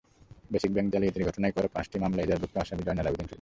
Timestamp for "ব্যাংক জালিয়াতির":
0.73-1.27